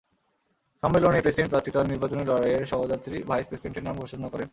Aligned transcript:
সম্মেলনেই 0.83 1.23
president 1.23 1.51
প্রার্থী 1.51 1.69
তাঁর 1.71 1.89
নির্বাচনী 1.91 2.23
লড়াইয়ে 2.25 2.59
সহযাত্রী 2.65 3.17
ভাইস 3.29 3.45
প্রেসিডেন্টের 3.47 3.85
নাম 3.87 3.95
ঘোষণা 3.97 4.27
করেন। 4.29 4.47